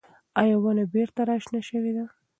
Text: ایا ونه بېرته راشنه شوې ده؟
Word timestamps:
ایا 0.41 0.55
ونه 0.63 0.83
بېرته 0.93 1.21
راشنه 1.29 1.61
شوې 1.69 1.91
ده؟ 1.97 2.05